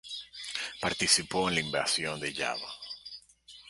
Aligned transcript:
Participó 0.79 1.47
en 1.47 1.53
la 1.53 1.61
invasión 1.61 2.19
de 2.19 2.33
Java. 2.33 2.73